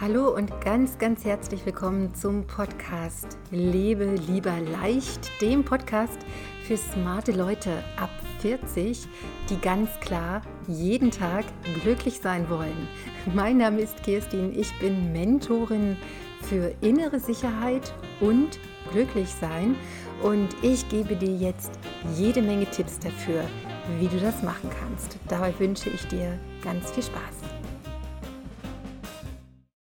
[0.00, 6.18] Hallo und ganz, ganz herzlich willkommen zum Podcast Lebe lieber leicht, dem Podcast
[6.62, 8.08] für smarte Leute ab
[8.38, 9.06] 40,
[9.50, 11.44] die ganz klar jeden Tag
[11.82, 12.88] glücklich sein wollen.
[13.34, 15.98] Mein Name ist Kirstin, ich bin Mentorin
[16.48, 18.58] für innere Sicherheit und
[18.92, 19.76] Glücklichsein
[20.22, 21.72] und ich gebe dir jetzt
[22.16, 23.44] jede Menge Tipps dafür,
[23.98, 25.18] wie du das machen kannst.
[25.28, 27.39] Dabei wünsche ich dir ganz viel Spaß.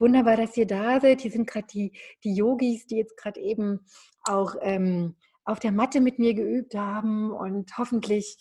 [0.07, 1.23] Wunderbar, dass ihr da seid.
[1.23, 1.91] Hier sind gerade die,
[2.23, 3.81] die Yogis, die jetzt gerade eben
[4.23, 8.39] auch ähm, auf der Matte mit mir geübt haben und hoffentlich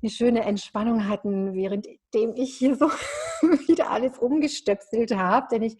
[0.00, 2.86] eine schöne Entspannung hatten, währenddem ich hier so
[3.66, 5.48] wieder alles umgestöpselt habe.
[5.50, 5.78] Denn ich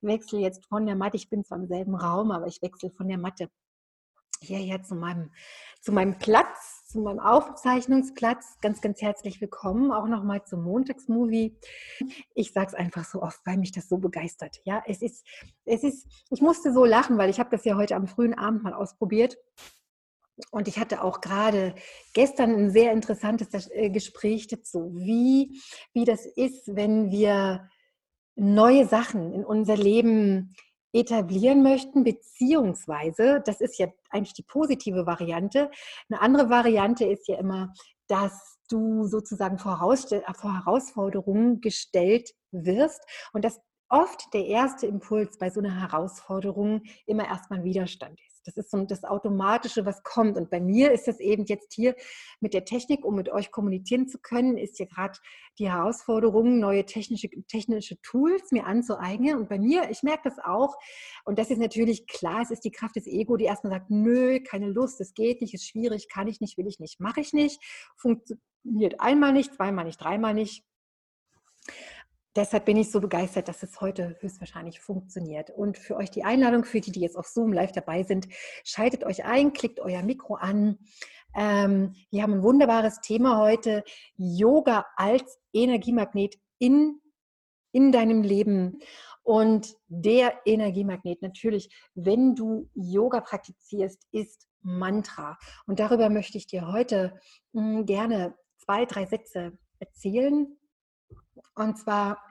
[0.00, 3.08] wechsle jetzt von der Matte, ich bin zwar im selben Raum, aber ich wechsle von
[3.08, 3.50] der Matte
[4.40, 5.32] hierher zu meinem,
[5.80, 8.56] zu meinem Platz, zu meinem Aufzeichnungsplatz.
[8.62, 11.54] Ganz, ganz herzlich willkommen auch nochmal zum Montagsmovie.
[12.34, 14.60] Ich sage es einfach so oft, weil mich das so begeistert.
[14.64, 15.26] Ja, es ist,
[15.66, 18.62] es ist, ich musste so lachen, weil ich habe das ja heute am frühen Abend
[18.62, 19.36] mal ausprobiert.
[20.50, 21.74] Und ich hatte auch gerade
[22.14, 25.60] gestern ein sehr interessantes äh, Gespräch dazu, wie,
[25.92, 27.68] wie das ist, wenn wir
[28.34, 30.54] neue Sachen in unser Leben
[30.92, 35.70] etablieren möchten, beziehungsweise, das ist ja eigentlich die positive Variante.
[36.08, 37.72] Eine andere Variante ist ja immer,
[38.08, 43.00] dass du sozusagen vor, vor Herausforderungen gestellt wirst
[43.32, 48.37] und dass oft der erste Impuls bei so einer Herausforderung immer erstmal Widerstand ist.
[48.48, 50.38] Das ist so das Automatische, was kommt.
[50.38, 51.94] Und bei mir ist das eben jetzt hier
[52.40, 55.18] mit der Technik, um mit euch kommunizieren zu können, ist ja gerade
[55.58, 59.36] die Herausforderung, neue technische, technische Tools mir anzueignen.
[59.36, 60.76] Und bei mir, ich merke das auch.
[61.24, 64.40] Und das ist natürlich klar, es ist die Kraft des Ego, die erstmal sagt, nö,
[64.40, 67.34] keine Lust, es geht nicht, ist schwierig, kann ich nicht, will ich nicht, mache ich
[67.34, 67.62] nicht.
[67.96, 70.64] Funktioniert einmal nicht, zweimal nicht, dreimal nicht
[72.38, 75.50] deshalb bin ich so begeistert, dass es heute höchstwahrscheinlich funktioniert.
[75.50, 78.28] Und für euch die Einladung, für die, die jetzt auf Zoom live dabei sind,
[78.64, 80.78] schaltet euch ein, klickt euer Mikro an.
[81.34, 83.82] Ähm, wir haben ein wunderbares Thema heute,
[84.16, 87.00] Yoga als Energiemagnet in,
[87.72, 88.78] in deinem Leben.
[89.24, 95.36] Und der Energiemagnet natürlich, wenn du Yoga praktizierst, ist Mantra.
[95.66, 97.18] Und darüber möchte ich dir heute
[97.52, 100.56] mh, hm, gerne zwei, drei Sätze erzählen,
[101.54, 102.22] und zwar,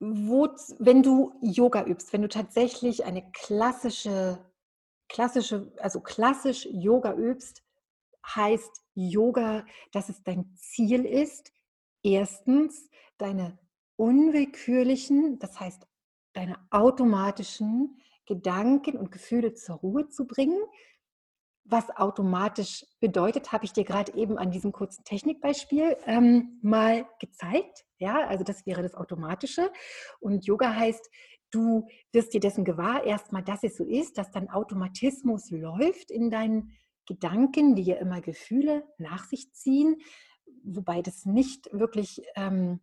[0.00, 4.44] wo, wenn du Yoga übst, wenn du tatsächlich eine klassische,
[5.08, 7.62] klassische, also klassisch Yoga übst,
[8.26, 11.52] heißt Yoga, dass es dein Ziel ist,
[12.02, 13.58] erstens deine
[13.96, 15.86] unwillkürlichen, das heißt
[16.32, 20.60] deine automatischen Gedanken und Gefühle zur Ruhe zu bringen,
[21.64, 27.84] was automatisch bedeutet, habe ich dir gerade eben an diesem kurzen Technikbeispiel ähm, mal gezeigt.
[27.98, 29.72] Ja, also das wäre das Automatische.
[30.20, 31.10] Und Yoga heißt,
[31.50, 36.30] du wirst dir dessen gewahr, erstmal, dass es so ist, dass dann Automatismus läuft in
[36.30, 36.76] deinen
[37.06, 39.96] Gedanken, die ja immer Gefühle nach sich ziehen,
[40.64, 42.80] wobei das nicht wirklich, ähm,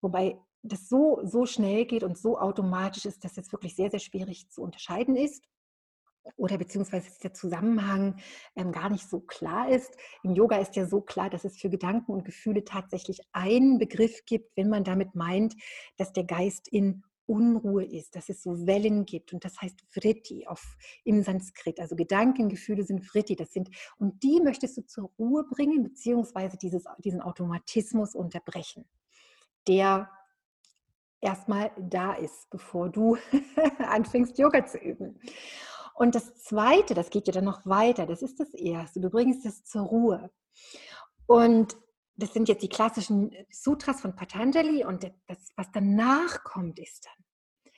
[0.00, 4.00] wobei das so, so schnell geht und so automatisch ist, dass es wirklich sehr, sehr
[4.00, 5.44] schwierig zu unterscheiden ist
[6.36, 8.16] oder beziehungsweise der Zusammenhang
[8.56, 9.96] ähm, gar nicht so klar ist.
[10.22, 14.24] Im Yoga ist ja so klar, dass es für Gedanken und Gefühle tatsächlich einen Begriff
[14.26, 15.54] gibt, wenn man damit meint,
[15.96, 20.46] dass der Geist in Unruhe ist, dass es so Wellen gibt und das heißt Vritti
[20.46, 21.80] auf, im Sanskrit.
[21.80, 26.56] Also Gedanken, Gefühle sind Vritti, das sind und die möchtest du zur Ruhe bringen beziehungsweise
[26.58, 28.84] dieses, diesen Automatismus unterbrechen,
[29.66, 30.10] der
[31.20, 33.16] erstmal da ist, bevor du
[33.78, 35.18] anfängst Yoga zu üben.
[35.94, 39.00] Und das Zweite, das geht ja dann noch weiter, das ist das Erste.
[39.00, 40.30] Du bringst es zur Ruhe.
[41.26, 41.76] Und
[42.16, 47.72] das sind jetzt die klassischen Sutras von Patanjali und das, was danach kommt, ist dann,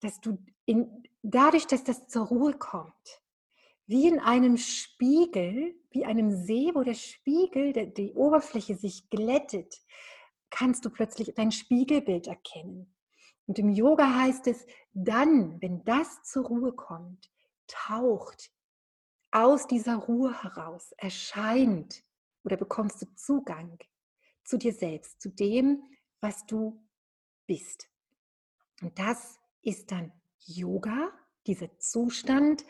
[0.00, 3.22] dass du in, dadurch, dass das zur Ruhe kommt,
[3.86, 9.80] wie in einem Spiegel, wie einem See, wo der Spiegel, der, die Oberfläche sich glättet,
[10.50, 12.94] kannst du plötzlich dein Spiegelbild erkennen.
[13.46, 17.31] Und im Yoga heißt es, dann, wenn das zur Ruhe kommt,
[17.66, 18.50] taucht
[19.30, 22.04] aus dieser Ruhe heraus, erscheint
[22.44, 23.78] oder bekommst du Zugang
[24.44, 25.82] zu dir selbst, zu dem,
[26.20, 26.84] was du
[27.46, 27.88] bist.
[28.80, 31.12] Und das ist dann Yoga,
[31.46, 32.64] dieser Zustand,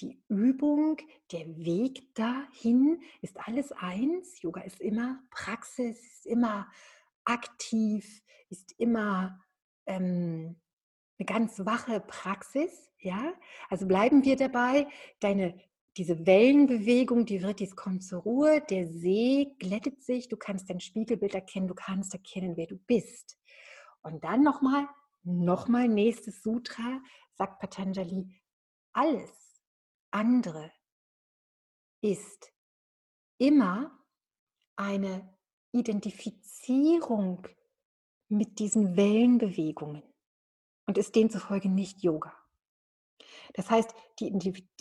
[0.00, 0.98] die Übung,
[1.32, 4.42] der Weg dahin ist alles eins.
[4.42, 6.70] Yoga ist immer Praxis, ist immer
[7.24, 9.42] aktiv, ist immer
[9.86, 10.60] ähm,
[11.18, 13.32] eine ganz wache Praxis, ja.
[13.68, 14.86] Also bleiben wir dabei,
[15.20, 15.58] deine
[15.96, 20.80] diese Wellenbewegung, die wird, dies kommt zur Ruhe, der See glättet sich, du kannst dein
[20.80, 23.38] Spiegelbild erkennen, du kannst erkennen, wer du bist.
[24.02, 24.88] Und dann nochmal,
[25.22, 27.00] nochmal nächstes Sutra,
[27.32, 28.28] sagt Patanjali,
[28.92, 29.30] alles
[30.10, 30.70] andere
[32.02, 32.52] ist
[33.38, 33.98] immer
[34.76, 35.34] eine
[35.72, 37.48] Identifizierung
[38.28, 40.02] mit diesen Wellenbewegungen
[40.86, 42.32] und ist demzufolge nicht Yoga.
[43.54, 44.32] Das heißt, die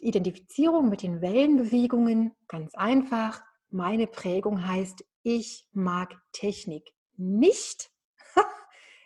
[0.02, 7.92] Identifizierung mit den Wellenbewegungen, ganz einfach, meine Prägung heißt, ich mag Technik nicht.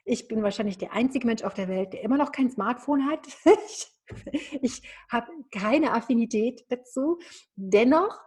[0.05, 3.27] Ich bin wahrscheinlich der einzige Mensch auf der Welt, der immer noch kein Smartphone hat.
[3.67, 7.19] Ich, ich habe keine Affinität dazu.
[7.55, 8.19] Dennoch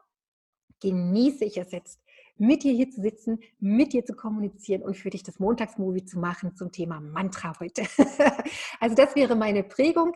[0.78, 2.00] genieße ich es jetzt,
[2.36, 6.18] mit dir hier zu sitzen, mit dir zu kommunizieren und für dich das Montagsmovie zu
[6.18, 7.82] machen zum Thema Mantra heute.
[8.80, 10.14] also das wäre meine Prägung.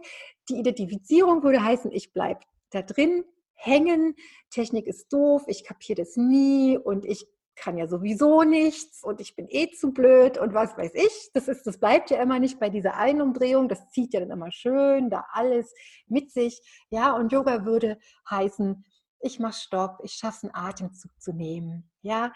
[0.48, 2.40] Die Identifizierung würde heißen, ich bleibe
[2.70, 3.24] da drin
[3.54, 4.14] hängen.
[4.50, 7.26] Technik ist doof, ich kapiere das nie und ich
[7.56, 11.30] kann ja sowieso nichts und ich bin eh zu blöd und was weiß ich.
[11.32, 13.68] Das ist, das bleibt ja immer nicht bei dieser Einumdrehung.
[13.68, 15.74] Das zieht ja dann immer schön da alles
[16.06, 16.60] mit sich.
[16.90, 17.98] Ja, und Yoga würde
[18.30, 18.84] heißen,
[19.20, 21.90] ich mache Stopp, ich schaffe einen Atemzug zu nehmen.
[22.02, 22.32] Ja,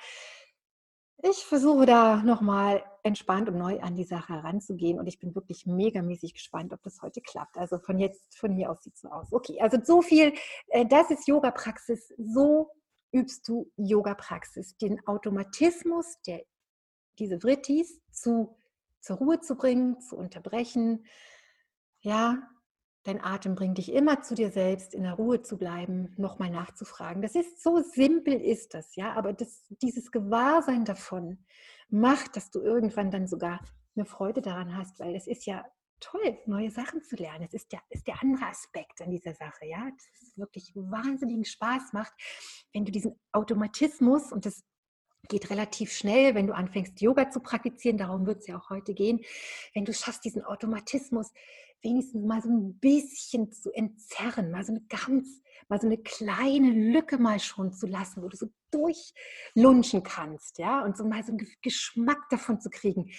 [1.23, 5.67] ich versuche da nochmal entspannt und neu an die Sache heranzugehen und ich bin wirklich
[5.67, 7.59] megamäßig gespannt, ob das heute klappt.
[7.59, 9.33] Also von jetzt, von hier aus sieht es so aus.
[9.33, 10.33] Okay, also so viel,
[10.69, 12.15] äh, das ist Yoga-Praxis.
[12.17, 12.71] So
[13.13, 14.77] übst du Yoga-Praxis.
[14.79, 16.43] Den Automatismus, der,
[17.19, 18.57] diese Vrittis zu,
[19.01, 21.05] zur Ruhe zu bringen, zu unterbrechen.
[22.01, 22.49] Ja,
[23.05, 27.23] Dein Atem bringt dich immer zu dir selbst, in der Ruhe zu bleiben, nochmal nachzufragen.
[27.23, 31.45] Das ist so simpel ist das, ja, aber das, dieses Gewahrsein davon
[31.89, 33.61] macht, dass du irgendwann dann sogar
[33.97, 35.65] eine Freude daran hast, weil es ist ja
[36.01, 37.45] toll, neue Sachen zu lernen.
[37.45, 41.45] Es ist der, ist der andere Aspekt an dieser Sache, ja, dass es wirklich wahnsinnigen
[41.45, 42.13] Spaß macht,
[42.73, 44.63] wenn du diesen Automatismus und das
[45.29, 47.99] geht relativ schnell, wenn du anfängst, Yoga zu praktizieren.
[47.99, 49.21] Darum wird es ja auch heute gehen.
[49.75, 51.31] Wenn du schaffst, diesen Automatismus
[51.83, 56.71] wenigstens mal so ein bisschen zu entzerren, mal so eine ganz, mal so eine kleine
[56.71, 61.33] Lücke mal schon zu lassen, wo du so durchlunschen kannst, ja, und so mal so
[61.33, 63.11] einen Geschmack davon zu kriegen,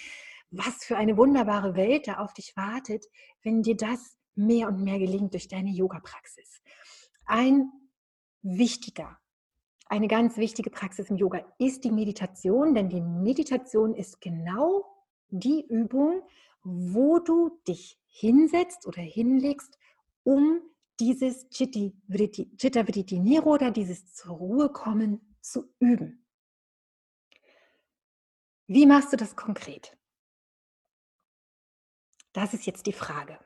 [0.50, 3.04] was für eine wunderbare Welt da auf dich wartet,
[3.42, 6.62] wenn dir das mehr und mehr gelingt durch deine Yoga-Praxis.
[7.24, 7.70] Ein
[8.42, 9.18] wichtiger,
[9.86, 14.84] eine ganz wichtige Praxis im Yoga ist die Meditation, denn die Meditation ist genau
[15.28, 16.22] die Übung,
[16.62, 19.78] wo du dich hinsetzt oder hinlegst,
[20.24, 20.60] um
[21.00, 26.24] dieses Chitta Vritti Niroda, dieses zur Ruhe kommen, zu üben.
[28.66, 29.96] Wie machst du das konkret?
[32.32, 33.38] Das ist jetzt die Frage.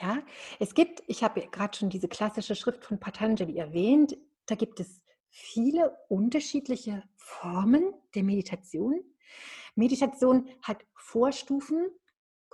[0.00, 0.22] Ja,
[0.58, 4.16] es gibt, ich habe gerade schon diese klassische Schrift von Patanjali erwähnt,
[4.46, 9.00] da gibt es viele unterschiedliche Formen der Meditation.
[9.74, 11.90] Meditation hat Vorstufen,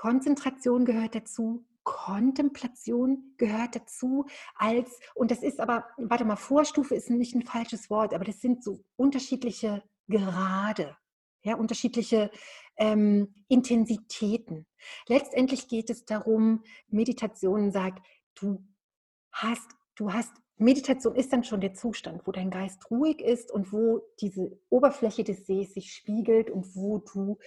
[0.03, 4.27] Konzentration gehört dazu, Kontemplation gehört dazu,
[4.57, 8.41] als, und das ist aber, warte mal, Vorstufe ist nicht ein falsches Wort, aber das
[8.41, 10.97] sind so unterschiedliche Grade,
[11.45, 12.33] ja, unterschiedliche
[12.79, 14.67] ähm, Intensitäten.
[15.07, 18.05] Letztendlich geht es darum, Meditation sagt,
[18.35, 18.67] du
[19.31, 23.73] hast, du hast, Meditation ist dann schon der Zustand, wo dein Geist ruhig ist und
[23.73, 27.39] wo diese Oberfläche des Sees sich spiegelt und wo du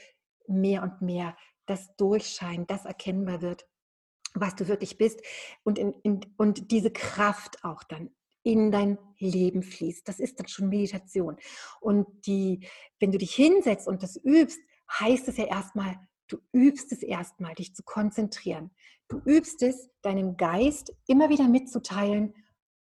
[0.48, 3.67] mehr und mehr das durchscheint, das erkennbar wird,
[4.33, 5.21] was du wirklich bist
[5.63, 8.11] und, in, in, und diese Kraft auch dann
[8.44, 10.07] in dein Leben fließt.
[10.07, 11.37] Das ist dann schon Meditation.
[11.81, 12.68] Und die,
[12.99, 14.59] wenn du dich hinsetzt und das übst,
[14.99, 15.95] heißt es ja erstmal,
[16.28, 18.71] du übst es erstmal, dich zu konzentrieren.
[19.07, 22.33] Du übst es, deinem Geist immer wieder mitzuteilen,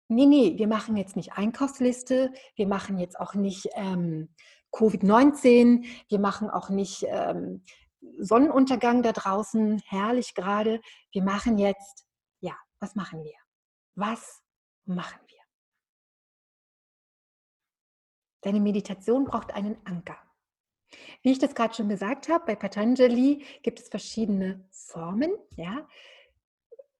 [0.07, 4.29] nee, nee, wir machen jetzt nicht Einkaufsliste, wir machen jetzt auch nicht ähm,
[4.73, 7.63] Covid-19, wir machen auch nicht ähm,
[8.19, 10.81] Sonnenuntergang da draußen, herrlich gerade.
[11.11, 12.05] Wir machen jetzt,
[12.39, 13.37] ja, was machen wir?
[13.95, 14.41] Was
[14.85, 15.37] machen wir?
[18.41, 20.17] Deine Meditation braucht einen Anker.
[21.21, 25.31] Wie ich das gerade schon gesagt habe, bei Patanjali gibt es verschiedene Formen.
[25.55, 25.87] Ja?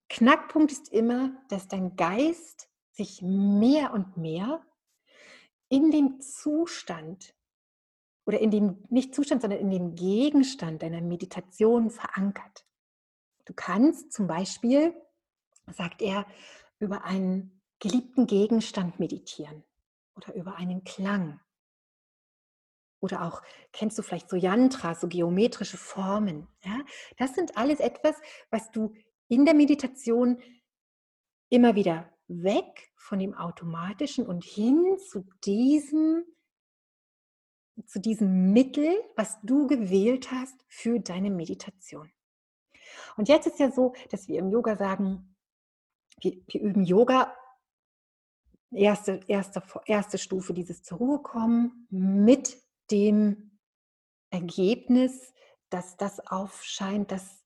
[0.10, 4.62] Knackpunkt ist immer, dass dein Geist sich mehr und mehr
[5.70, 7.34] in dem Zustand
[8.26, 12.66] oder in dem, nicht Zustand, sondern in dem Gegenstand deiner Meditation verankert.
[13.46, 14.94] Du kannst zum Beispiel,
[15.72, 16.26] sagt er,
[16.80, 19.64] über einen geliebten Gegenstand meditieren
[20.16, 21.40] oder über einen Klang.
[23.00, 26.48] Oder auch, kennst du vielleicht so Yantras, so geometrische Formen.
[26.64, 26.80] Ja?
[27.18, 28.16] Das sind alles etwas,
[28.52, 28.94] was du
[29.28, 30.40] in der Meditation
[31.50, 36.24] immer wieder weg von dem Automatischen und hin zu diesem
[37.86, 42.12] zu diesem Mittel, was du gewählt hast für deine Meditation.
[43.18, 45.36] Und jetzt ist ja so, dass wir im Yoga sagen,
[46.20, 47.36] wir, wir üben Yoga,
[48.72, 52.58] erste, erste, erste Stufe, dieses zur Ruhe kommen, mit
[52.90, 53.60] dem
[54.30, 55.34] Ergebnis,
[55.70, 57.44] dass das aufscheint, dass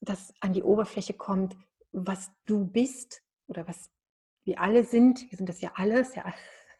[0.00, 1.56] das an die Oberfläche kommt,
[1.92, 3.90] was du bist oder was
[4.44, 5.30] wir alle sind.
[5.30, 6.32] Wir sind das ja alles, ja,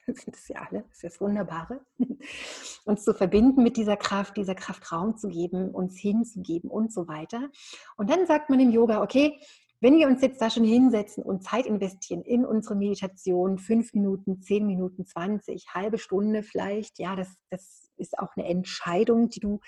[0.15, 1.81] sind das ja alle, das ist das Wunderbare.
[2.85, 7.09] Uns zu verbinden mit dieser Kraft, dieser Kraft Raum zu geben, uns hinzugeben und so
[7.09, 7.51] weiter.
[7.97, 9.39] Und dann sagt man im Yoga, okay,
[9.81, 14.41] wenn wir uns jetzt da schon hinsetzen und Zeit investieren in unsere Meditation, fünf Minuten,
[14.41, 19.61] zehn Minuten, zwanzig, halbe Stunde vielleicht, ja, das, das ist auch eine Entscheidung, die du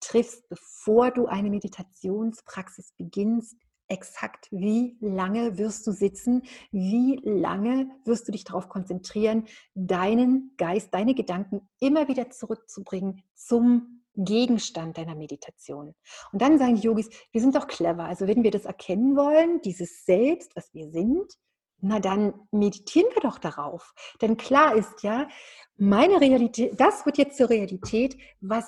[0.00, 3.56] triffst, bevor du eine Meditationspraxis beginnst,
[3.88, 10.92] exakt wie lange wirst du sitzen, wie lange wirst du dich darauf konzentrieren, deinen Geist,
[10.92, 15.94] deine Gedanken immer wieder zurückzubringen zum Gegenstand deiner Meditation.
[16.32, 18.04] Und dann sagen die Yogis, wir sind doch clever.
[18.04, 21.34] Also wenn wir das erkennen wollen, dieses Selbst, was wir sind,
[21.80, 23.92] na dann meditieren wir doch darauf.
[24.22, 25.28] Denn klar ist ja,
[25.76, 28.64] meine Realität, das wird jetzt zur Realität, was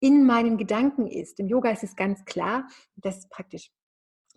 [0.00, 1.40] in meinen Gedanken ist.
[1.40, 3.70] Im Yoga ist es ganz klar, dass praktisch,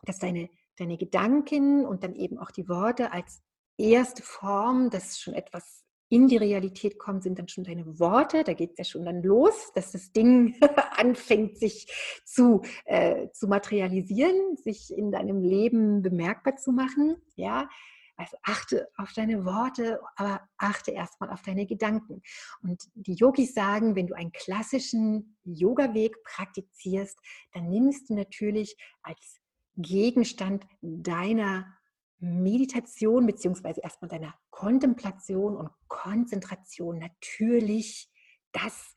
[0.06, 3.42] dass deine, deine Gedanken und dann eben auch die Worte als
[3.78, 8.44] erste Form, das schon etwas in die Realität kommt, sind dann schon deine Worte.
[8.44, 10.56] Da geht es ja schon dann los, dass das Ding
[10.98, 11.88] anfängt, sich
[12.24, 17.16] zu, äh, zu materialisieren, sich in deinem Leben bemerkbar zu machen.
[17.36, 17.68] Ja,
[18.16, 22.22] also achte auf deine Worte, aber achte erstmal auf deine Gedanken.
[22.62, 27.18] Und die Yogis sagen, wenn du einen klassischen Yoga-Weg praktizierst,
[27.54, 29.40] dann nimmst du natürlich als
[29.76, 31.78] Gegenstand deiner
[32.20, 38.10] Meditation beziehungsweise erstmal deiner Kontemplation und Konzentration natürlich
[38.52, 38.96] das,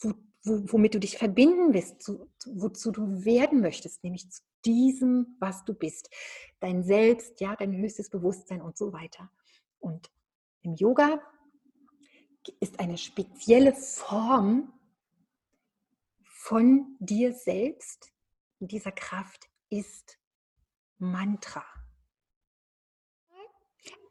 [0.00, 0.12] wo,
[0.44, 5.64] wo, womit du dich verbinden willst, zu, wozu du werden möchtest, nämlich zu diesem, was
[5.64, 6.08] du bist.
[6.60, 9.30] Dein Selbst, ja, dein höchstes Bewusstsein und so weiter.
[9.80, 10.10] Und
[10.62, 11.20] im Yoga
[12.60, 14.72] ist eine spezielle Form
[16.22, 18.12] von dir selbst,
[18.60, 20.18] dieser Kraft, ist
[20.98, 21.64] Mantra.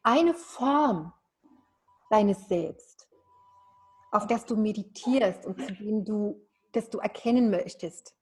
[0.03, 1.13] Eine Form
[2.09, 3.07] deines Selbst,
[4.11, 8.15] auf das du meditierst und zu dem du, das du erkennen möchtest,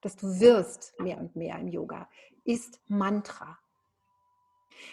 [0.00, 2.08] dass du wirst mehr und mehr im Yoga,
[2.44, 3.58] ist Mantra.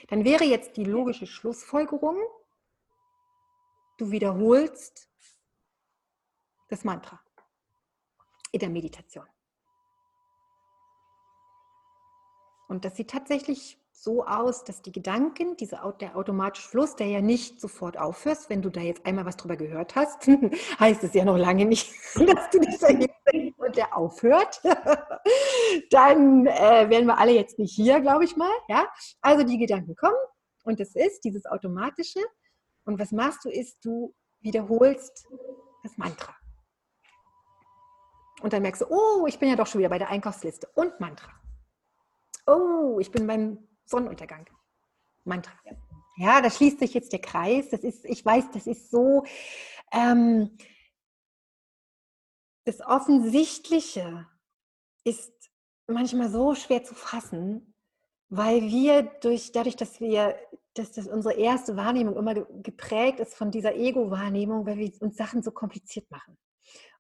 [0.07, 2.17] Dann wäre jetzt die logische Schlussfolgerung,
[3.97, 5.09] du wiederholst
[6.69, 7.19] das Mantra
[8.51, 9.27] in der Meditation.
[12.71, 17.19] Und das sieht tatsächlich so aus, dass die Gedanken, diese, der automatische Fluss, der ja
[17.19, 20.25] nicht sofort aufhört, wenn du da jetzt einmal was drüber gehört hast,
[20.79, 23.09] heißt es ja noch lange nicht, dass du dich hinsetzt
[23.57, 24.61] und der aufhört.
[25.89, 28.49] Dann äh, wären wir alle jetzt nicht hier, glaube ich mal.
[28.69, 28.87] Ja?
[29.19, 30.15] Also die Gedanken kommen
[30.63, 32.21] und es ist dieses automatische.
[32.85, 35.27] Und was machst du, ist, du wiederholst
[35.83, 36.33] das Mantra.
[38.41, 40.97] Und dann merkst du, oh, ich bin ja doch schon wieder bei der Einkaufsliste und
[41.01, 41.40] Mantra.
[42.53, 44.49] Oh, ich bin beim Sonnenuntergang.
[45.23, 45.53] Mantra.
[46.17, 47.69] Ja, da schließt sich jetzt der Kreis.
[47.69, 49.23] Das ist, ich weiß, das ist so
[49.91, 50.57] ähm,
[52.65, 54.27] das Offensichtliche
[55.03, 55.31] ist
[55.87, 57.73] manchmal so schwer zu fassen,
[58.29, 60.35] weil wir durch, dadurch, dass wir,
[60.73, 65.43] dass das unsere erste Wahrnehmung immer geprägt ist von dieser Ego-Wahrnehmung, weil wir uns Sachen
[65.43, 66.37] so kompliziert machen.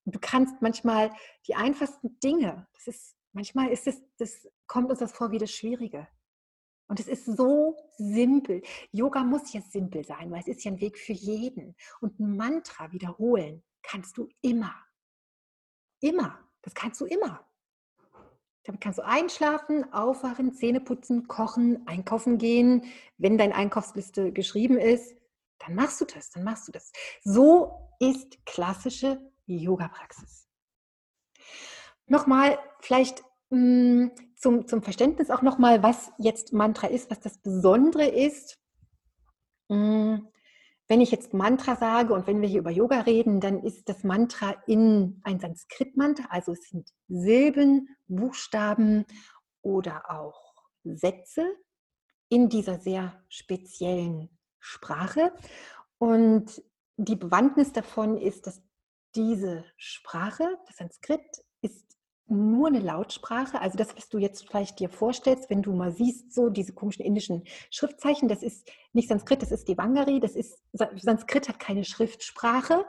[0.03, 1.11] Und du kannst manchmal
[1.47, 5.51] die einfachsten Dinge, das ist, manchmal ist es, das kommt uns das vor wie das
[5.51, 6.07] Schwierige.
[6.87, 8.61] Und es ist so simpel.
[8.91, 11.75] Yoga muss ja simpel sein, weil es ist ja ein Weg für jeden.
[12.01, 14.75] Und ein Mantra wiederholen kannst du immer.
[16.01, 16.37] Immer.
[16.61, 17.47] Das kannst du immer.
[18.63, 22.85] Damit kannst du einschlafen, aufwachen, Zähne putzen, kochen, einkaufen gehen.
[23.17, 25.15] Wenn deine Einkaufsliste geschrieben ist,
[25.59, 26.91] dann machst du das, dann machst du das.
[27.23, 30.47] So ist klassische Yoga-Praxis.
[32.11, 37.37] Nochmal vielleicht mh, hm, zum, zum Verständnis auch nochmal, was jetzt Mantra ist, was das
[37.37, 38.59] Besondere ist.
[39.69, 40.27] Hm,
[40.89, 44.03] wenn ich jetzt Mantra sage und wenn wir hier über Yoga reden, dann ist das
[44.03, 49.05] Mantra in ein Sanskrit-Mantra, also es sind Silben, Buchstaben
[49.61, 51.45] oder auch Sätze
[52.27, 55.31] in dieser sehr speziellen Sprache.
[55.97, 56.61] Und
[56.97, 58.61] die Bewandtnis davon ist, dass
[59.15, 61.21] diese Sprache, das Sanskrit,
[62.31, 63.61] nur eine Lautsprache.
[63.61, 67.05] Also das, was du jetzt vielleicht dir vorstellst, wenn du mal siehst, so diese komischen
[67.05, 70.19] indischen Schriftzeichen, das ist nicht Sanskrit, das ist Devangari.
[70.19, 72.85] Das ist, Sanskrit hat keine Schriftsprache,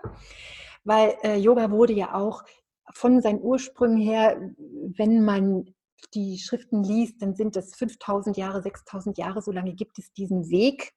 [0.85, 2.45] weil äh, Yoga wurde ja auch
[2.93, 4.55] von seinen Ursprüngen her,
[4.97, 5.75] wenn man
[6.15, 10.51] die Schriften liest, dann sind das 5000 Jahre, 6000 Jahre, so lange gibt es diesen
[10.51, 10.93] Weg.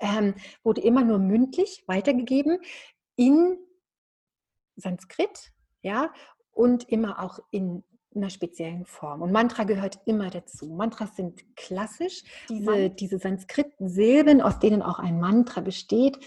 [0.00, 2.58] Ähm, wurde immer nur mündlich weitergegeben
[3.16, 3.58] in
[4.76, 6.12] Sanskrit, ja,
[6.52, 7.82] und immer auch in
[8.14, 9.22] einer speziellen Form.
[9.22, 10.66] Und Mantra gehört immer dazu.
[10.66, 12.22] Mantras sind klassisch.
[12.48, 16.18] Diese, diese Sanskrit-Silben, aus denen auch ein Mantra besteht,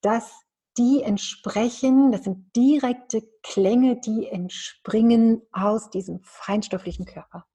[0.00, 0.42] das
[0.78, 7.46] die entsprechen, das sind direkte Klänge, die entspringen aus diesem feinstofflichen Körper.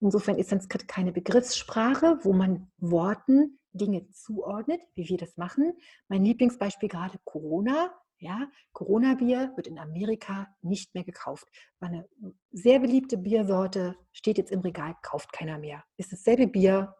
[0.00, 5.72] Insofern ist Sanskrit keine Begriffssprache, wo man Worten Dinge zuordnet, wie wir das machen.
[6.08, 7.92] Mein Lieblingsbeispiel gerade Corona.
[8.22, 11.48] Ja, Corona-Bier wird in Amerika nicht mehr gekauft.
[11.80, 12.08] War eine
[12.52, 15.82] sehr beliebte Biersorte, steht jetzt im Regal, kauft keiner mehr.
[15.96, 16.94] Ist dasselbe Bier,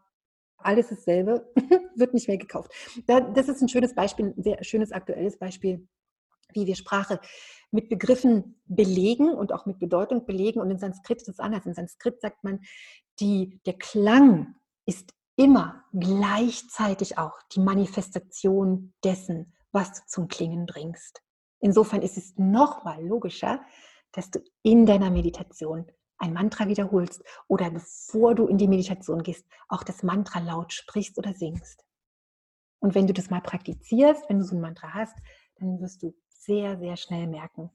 [0.57, 1.49] alles dasselbe,
[1.95, 2.73] wird nicht mehr gekauft.
[3.07, 5.87] Das ist ein schönes Beispiel, ein sehr schönes aktuelles Beispiel,
[6.55, 7.21] wie wir Sprache
[7.71, 10.61] mit Begriffen belegen und auch mit Bedeutung belegen.
[10.61, 11.67] Und in Sanskrit ist es anders.
[11.67, 12.59] In Sanskrit sagt man,
[13.21, 21.23] die, der Klang ist immer gleichzeitig auch die Manifestation dessen, was du zum Klingen bringst.
[21.61, 23.63] Insofern ist es nochmal logischer,
[24.13, 29.45] dass du in deiner Meditation ein Mantra wiederholst oder bevor du in die Meditation gehst,
[29.69, 31.85] auch das Mantra laut sprichst oder singst.
[32.79, 35.17] Und wenn du das mal praktizierst, wenn du so ein Mantra hast,
[35.57, 37.71] dann wirst du sehr, sehr schnell merken,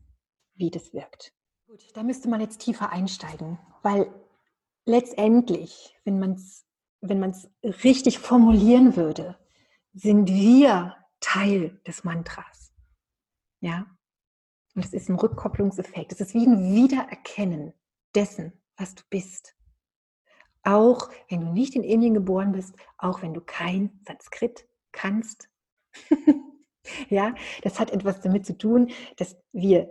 [0.56, 1.34] wie das wirkt.
[1.68, 4.14] Gut, da müsste man jetzt tiefer einsteigen, weil
[4.86, 6.66] letztendlich, wenn man es
[7.02, 7.24] wenn
[7.84, 9.38] richtig formulieren würde,
[9.94, 12.74] sind wir Teil des Mantras.
[13.62, 13.88] Ja?
[14.76, 16.12] Und es ist ein Rückkopplungseffekt.
[16.12, 17.74] Es ist wie ein Wiedererkennen
[18.14, 19.56] dessen, was du bist.
[20.64, 25.50] Auch wenn du nicht in Indien geboren bist, auch wenn du kein Sanskrit kannst.
[27.10, 27.34] ja,
[27.64, 29.90] das hat etwas damit zu tun, dass wir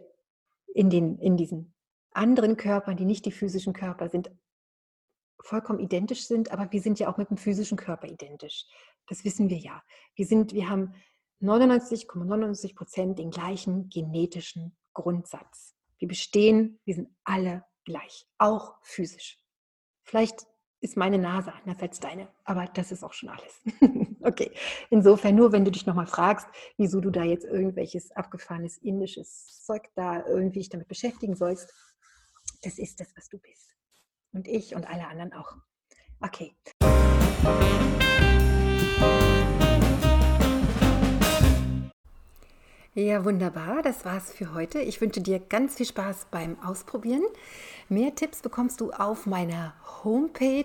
[0.75, 1.75] in, den, in diesen
[2.13, 4.31] anderen Körpern, die nicht die physischen Körper sind,
[5.43, 8.67] vollkommen identisch sind, aber wir sind ja auch mit dem physischen Körper identisch.
[9.07, 9.83] Das wissen wir ja.
[10.15, 10.95] Wir, sind, wir haben
[11.43, 15.75] 99,99 Prozent ,99 den gleichen genetischen Grundsatz.
[15.99, 19.39] Wir bestehen, wir sind alle gleich, auch physisch.
[20.03, 20.47] Vielleicht
[20.81, 23.61] ist meine Nase anders als deine, aber das ist auch schon alles.
[24.23, 24.53] okay,
[24.91, 26.47] insofern nur, wenn du dich nochmal fragst,
[26.77, 31.73] wieso du da jetzt irgendwelches abgefahrenes indisches Zeug da irgendwie dich damit beschäftigen sollst,
[32.63, 33.75] das ist das, was du bist.
[34.33, 35.57] Und ich und alle anderen auch.
[36.21, 36.55] Okay.
[42.99, 43.83] Ja, wunderbar.
[43.83, 44.79] Das war's für heute.
[44.79, 47.25] Ich wünsche dir ganz viel Spaß beim Ausprobieren.
[47.91, 50.65] Mehr Tipps bekommst du auf meiner Homepage.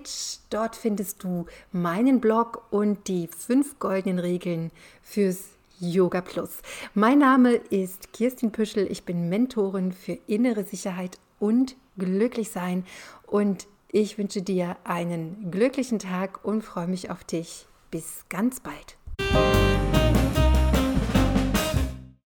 [0.50, 4.72] Dort findest du meinen Blog und die fünf goldenen Regeln
[5.04, 5.50] fürs
[5.82, 6.60] Yoga Plus.
[6.94, 8.90] Mein Name ist Kirstin Püschel.
[8.90, 12.86] Ich bin Mentorin für innere Sicherheit und Glücklichsein.
[13.28, 17.68] Und ich wünsche dir einen glücklichen Tag und freue mich auf dich.
[17.92, 19.01] Bis ganz bald.